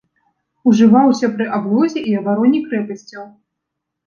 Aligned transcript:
Ужываўся 0.71 1.29
пры 1.35 1.45
аблозе 1.57 1.99
і 2.13 2.15
абароне 2.21 2.63
крэпасцяў. 2.67 3.23